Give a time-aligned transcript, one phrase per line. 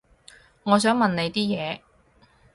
[0.63, 1.81] 我想問你啲嘢